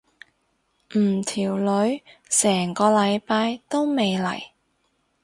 [0.95, 4.41] 唔條女成個禮拜都未嚟。